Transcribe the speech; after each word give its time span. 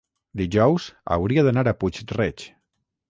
dijous 0.39 0.87
hauria 1.17 1.45
d'anar 1.49 1.65
a 1.73 1.75
Puig-reig. 1.85 2.49